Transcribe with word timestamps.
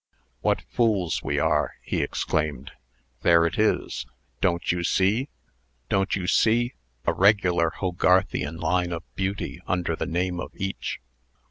"What 0.39 0.63
fools 0.71 1.21
we 1.21 1.37
are!" 1.37 1.75
he 1.83 2.01
exclaimed. 2.01 2.71
"There 3.21 3.45
it 3.45 3.59
is! 3.59 4.07
Don't 4.41 4.71
you 4.71 4.83
see? 4.83 5.29
Don't 5.89 6.15
you 6.15 6.25
see? 6.25 6.73
A 7.05 7.13
regular 7.13 7.69
Hogarthian 7.69 8.57
line 8.59 8.91
of 8.93 9.03
beauty 9.13 9.61
under 9.67 9.95
the 9.95 10.07
name 10.07 10.41
on 10.41 10.49
each." 10.55 10.99